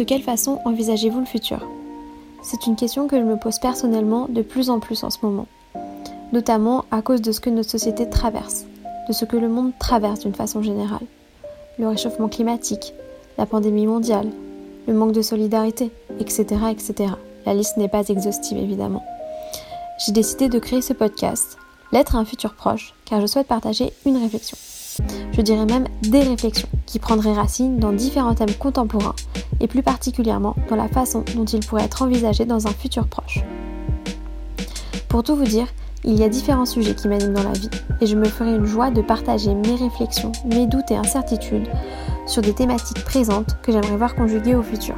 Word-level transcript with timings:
De 0.00 0.04
quelle 0.04 0.22
façon 0.22 0.60
envisagez-vous 0.64 1.20
le 1.20 1.26
futur? 1.26 1.60
C'est 2.42 2.66
une 2.66 2.74
question 2.74 3.06
que 3.06 3.18
je 3.18 3.22
me 3.22 3.36
pose 3.36 3.58
personnellement 3.58 4.28
de 4.30 4.40
plus 4.40 4.70
en 4.70 4.80
plus 4.80 5.04
en 5.04 5.10
ce 5.10 5.18
moment, 5.20 5.46
notamment 6.32 6.86
à 6.90 7.02
cause 7.02 7.20
de 7.20 7.32
ce 7.32 7.40
que 7.40 7.50
notre 7.50 7.68
société 7.68 8.08
traverse, 8.08 8.64
de 9.08 9.12
ce 9.12 9.26
que 9.26 9.36
le 9.36 9.50
monde 9.50 9.72
traverse 9.78 10.20
d'une 10.20 10.32
façon 10.32 10.62
générale. 10.62 11.04
Le 11.78 11.86
réchauffement 11.86 12.28
climatique, 12.28 12.94
la 13.36 13.44
pandémie 13.44 13.86
mondiale, 13.86 14.30
le 14.88 14.94
manque 14.94 15.12
de 15.12 15.20
solidarité, 15.20 15.90
etc. 16.18 16.46
etc. 16.70 17.12
La 17.44 17.52
liste 17.52 17.76
n'est 17.76 17.88
pas 17.88 18.08
exhaustive 18.08 18.56
évidemment. 18.56 19.04
J'ai 19.98 20.12
décidé 20.12 20.48
de 20.48 20.58
créer 20.58 20.80
ce 20.80 20.94
podcast, 20.94 21.58
L'être 21.92 22.16
à 22.16 22.20
un 22.20 22.24
futur 22.24 22.54
proche, 22.54 22.94
car 23.04 23.20
je 23.20 23.26
souhaite 23.26 23.48
partager 23.48 23.92
une 24.06 24.16
réflexion. 24.16 24.56
Je 25.32 25.42
dirais 25.42 25.66
même 25.66 25.88
des 26.02 26.22
réflexions 26.22 26.68
qui 26.86 26.98
prendraient 26.98 27.34
racine 27.34 27.78
dans 27.78 27.92
différents 27.92 28.34
thèmes 28.34 28.54
contemporains 28.54 29.14
et 29.60 29.66
plus 29.66 29.82
particulièrement 29.82 30.56
dans 30.68 30.76
la 30.76 30.88
façon 30.88 31.24
dont 31.34 31.44
ils 31.44 31.64
pourraient 31.64 31.84
être 31.84 32.02
envisagés 32.02 32.44
dans 32.44 32.66
un 32.66 32.72
futur 32.72 33.06
proche. 33.06 33.40
Pour 35.08 35.22
tout 35.22 35.36
vous 35.36 35.44
dire, 35.44 35.66
il 36.04 36.18
y 36.18 36.24
a 36.24 36.28
différents 36.28 36.66
sujets 36.66 36.94
qui 36.94 37.08
m'animent 37.08 37.34
dans 37.34 37.42
la 37.42 37.52
vie 37.52 37.70
et 38.00 38.06
je 38.06 38.16
me 38.16 38.24
ferai 38.24 38.54
une 38.54 38.64
joie 38.64 38.90
de 38.90 39.02
partager 39.02 39.54
mes 39.54 39.74
réflexions, 39.74 40.32
mes 40.46 40.66
doutes 40.66 40.90
et 40.90 40.96
incertitudes 40.96 41.68
sur 42.26 42.42
des 42.42 42.54
thématiques 42.54 43.04
présentes 43.04 43.58
que 43.62 43.72
j'aimerais 43.72 43.96
voir 43.96 44.14
conjuguées 44.14 44.54
au 44.54 44.62
futur. 44.62 44.96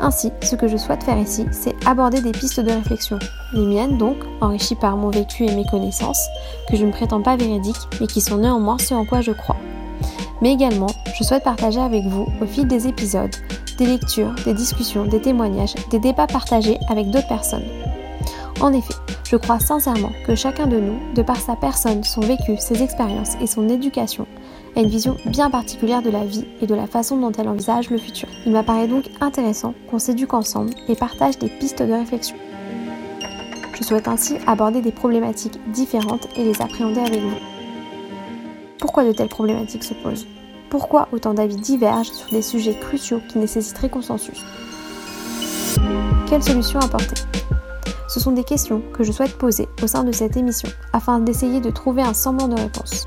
Ainsi, 0.00 0.32
ce 0.42 0.56
que 0.56 0.66
je 0.66 0.78
souhaite 0.78 1.02
faire 1.02 1.18
ici, 1.18 1.46
c'est 1.52 1.74
aborder 1.86 2.22
des 2.22 2.32
pistes 2.32 2.60
de 2.60 2.70
réflexion, 2.70 3.18
les 3.52 3.66
miennes 3.66 3.98
donc, 3.98 4.16
enrichies 4.40 4.74
par 4.74 4.96
mon 4.96 5.10
vécu 5.10 5.44
et 5.44 5.54
mes 5.54 5.66
connaissances, 5.66 6.26
que 6.70 6.76
je 6.76 6.86
ne 6.86 6.92
prétends 6.92 7.20
pas 7.20 7.36
véridiques, 7.36 7.76
mais 8.00 8.06
qui 8.06 8.22
sont 8.22 8.38
néanmoins 8.38 8.78
ce 8.78 8.94
en 8.94 9.04
quoi 9.04 9.20
je 9.20 9.32
crois. 9.32 9.56
Mais 10.40 10.52
également, 10.52 10.90
je 11.18 11.24
souhaite 11.24 11.44
partager 11.44 11.80
avec 11.80 12.04
vous, 12.04 12.26
au 12.40 12.46
fil 12.46 12.66
des 12.66 12.86
épisodes, 12.86 13.34
des 13.78 13.86
lectures, 13.86 14.34
des 14.44 14.54
discussions, 14.54 15.04
des 15.06 15.20
témoignages, 15.20 15.74
des 15.90 15.98
débats 15.98 16.26
partagés 16.26 16.78
avec 16.88 17.10
d'autres 17.10 17.28
personnes. 17.28 17.64
En 18.60 18.72
effet, 18.72 18.94
je 19.30 19.36
crois 19.36 19.58
sincèrement 19.58 20.10
que 20.26 20.34
chacun 20.34 20.66
de 20.66 20.78
nous, 20.78 20.98
de 21.14 21.22
par 21.22 21.36
sa 21.36 21.56
personne, 21.56 22.04
son 22.04 22.20
vécu, 22.20 22.56
ses 22.58 22.82
expériences 22.82 23.36
et 23.40 23.46
son 23.46 23.68
éducation, 23.68 24.26
a 24.76 24.80
une 24.80 24.88
vision 24.88 25.16
bien 25.24 25.50
particulière 25.50 26.02
de 26.02 26.10
la 26.10 26.24
vie 26.24 26.44
et 26.60 26.66
de 26.66 26.74
la 26.74 26.86
façon 26.86 27.16
dont 27.16 27.32
elle 27.32 27.48
envisage 27.48 27.90
le 27.90 27.98
futur. 27.98 28.28
Il 28.44 28.52
m'apparaît 28.52 28.88
donc 28.88 29.04
intéressant 29.20 29.74
qu'on 29.90 29.98
s'éduque 29.98 30.34
ensemble 30.34 30.74
et 30.88 30.94
partage 30.94 31.38
des 31.38 31.48
pistes 31.48 31.82
de 31.82 31.92
réflexion. 31.92 32.36
Je 33.78 33.82
souhaite 33.82 34.08
ainsi 34.08 34.36
aborder 34.46 34.82
des 34.82 34.92
problématiques 34.92 35.58
différentes 35.72 36.28
et 36.36 36.44
les 36.44 36.60
appréhender 36.60 37.00
avec 37.00 37.20
vous. 37.20 37.59
Pourquoi 38.80 39.04
de 39.04 39.12
telles 39.12 39.28
problématiques 39.28 39.84
se 39.84 39.92
posent 39.92 40.26
Pourquoi 40.70 41.08
autant 41.12 41.34
d'avis 41.34 41.56
divergent 41.56 42.12
sur 42.12 42.30
des 42.30 42.40
sujets 42.40 42.74
cruciaux 42.74 43.20
qui 43.28 43.38
nécessiteraient 43.38 43.90
consensus 43.90 44.42
Quelles 46.26 46.42
solutions 46.42 46.80
apporter? 46.80 47.22
Ce 48.08 48.18
sont 48.18 48.32
des 48.32 48.42
questions 48.42 48.82
que 48.94 49.04
je 49.04 49.12
souhaite 49.12 49.36
poser 49.36 49.68
au 49.82 49.86
sein 49.86 50.02
de 50.02 50.12
cette 50.12 50.36
émission 50.36 50.68
afin 50.94 51.20
d'essayer 51.20 51.60
de 51.60 51.70
trouver 51.70 52.02
un 52.02 52.14
semblant 52.14 52.48
de 52.48 52.58
réponse. 52.58 53.06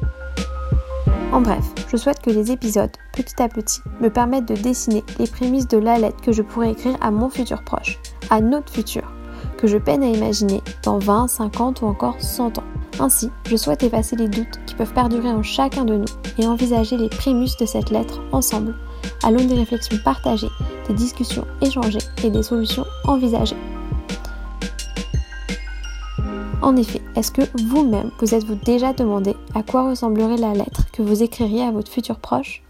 En 1.32 1.42
bref, 1.42 1.66
je 1.92 1.98
souhaite 1.98 2.22
que 2.22 2.30
les 2.30 2.52
épisodes, 2.52 2.92
petit 3.12 3.42
à 3.42 3.50
petit, 3.50 3.82
me 4.00 4.10
permettent 4.10 4.48
de 4.48 4.56
dessiner 4.56 5.04
les 5.18 5.28
prémices 5.28 5.68
de 5.68 5.80
la 5.80 5.98
lettre 5.98 6.22
que 6.22 6.32
je 6.32 6.44
pourrais 6.44 6.72
écrire 6.72 6.96
à 7.02 7.10
mon 7.10 7.30
futur 7.30 7.64
proche, 7.64 8.00
à 8.30 8.40
notre 8.40 8.72
futur, 8.72 9.12
que 9.58 9.66
je 9.66 9.80
peine 9.80 10.04
à 10.04 10.08
imaginer 10.08 10.62
dans 10.84 11.00
20, 11.00 11.28
50 11.28 11.82
ou 11.82 11.88
encore 11.88 12.16
100 12.20 12.60
ans. 12.60 12.73
Ainsi, 12.99 13.30
je 13.49 13.55
souhaite 13.55 13.83
effacer 13.83 14.16
les 14.16 14.27
doutes 14.27 14.59
qui 14.66 14.75
peuvent 14.75 14.94
perdurer 14.94 15.31
en 15.31 15.44
chacun 15.44 15.83
de 15.83 15.95
nous 15.95 16.05
et 16.38 16.45
envisager 16.45 16.97
les 16.97 17.09
prémices 17.09 17.58
de 17.58 17.66
cette 17.66 17.89
lettre 17.89 18.22
ensemble, 18.31 18.75
à 19.23 19.31
l'aune 19.31 19.48
des 19.48 19.55
réflexions 19.55 19.98
partagées, 20.04 20.49
des 20.87 20.93
discussions 20.93 21.45
échangées 21.61 21.99
et 22.23 22.30
des 22.30 22.43
solutions 22.43 22.86
envisagées. 23.05 23.58
En 26.61 26.77
effet, 26.77 27.02
est-ce 27.15 27.32
que 27.32 27.42
vous-même 27.65 28.11
vous 28.20 28.33
êtes-vous 28.33 28.55
déjà 28.55 28.93
demandé 28.93 29.36
à 29.53 29.64
quoi 29.64 29.89
ressemblerait 29.89 30.37
la 30.37 30.53
lettre 30.53 30.89
que 30.93 31.02
vous 31.02 31.21
écririez 31.21 31.64
à 31.64 31.71
votre 31.71 31.92
futur 31.92 32.20
proche? 32.20 32.64